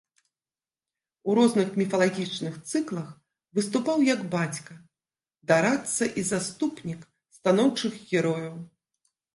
[1.29, 3.13] У розных міфалагічных цыклах
[3.59, 4.73] выступаў як бацька,
[5.53, 8.55] дарадца і заступнік станоўчых герояў.